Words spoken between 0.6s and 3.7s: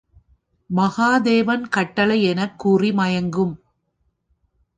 மகாதேவன் கட்டளை எனக் கூறி மயக்கும்!